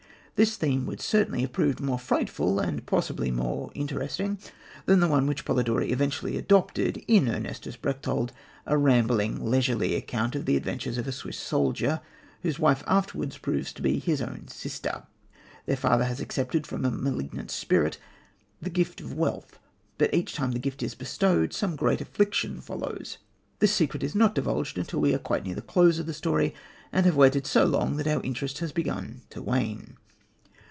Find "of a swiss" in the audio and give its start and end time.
10.97-11.37